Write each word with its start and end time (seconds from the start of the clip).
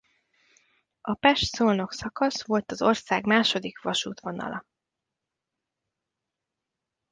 A 1.01 1.13
Pest-Szolnok 1.15 1.93
szakasz 1.93 2.45
volt 2.45 2.71
az 2.71 2.81
ország 2.81 3.25
második 3.25 3.81
vasútvonala. 3.81 4.65